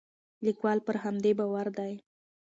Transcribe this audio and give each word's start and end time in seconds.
لیکوال 0.45 0.79
پر 0.85 0.95
همدې 1.03 1.31
باور 1.39 1.67
دی. 1.77 1.93